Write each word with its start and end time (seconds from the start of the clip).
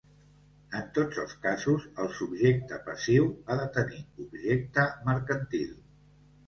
En 0.79 0.87
tots 0.95 1.19
els 1.23 1.35
casos 1.43 1.85
el 2.05 2.09
subjecte 2.21 2.81
passiu 2.89 3.31
ha 3.45 3.59
de 3.63 3.69
tenir 3.79 4.03
objecte 4.27 4.89
mercantil. 5.13 5.75